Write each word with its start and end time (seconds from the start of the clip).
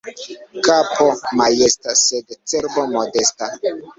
Kapo 0.67 1.03
majesta, 1.41 1.95
sed 2.01 2.35
cerbo 2.53 2.87
modesta. 2.97 3.45